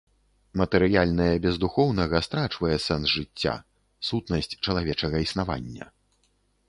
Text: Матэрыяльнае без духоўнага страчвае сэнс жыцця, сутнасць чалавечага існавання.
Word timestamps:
Матэрыяльнае 0.59 1.33
без 1.43 1.59
духоўнага 1.63 2.21
страчвае 2.27 2.77
сэнс 2.87 3.05
жыцця, 3.17 3.53
сутнасць 4.09 4.53
чалавечага 4.65 5.17
існавання. 5.27 5.85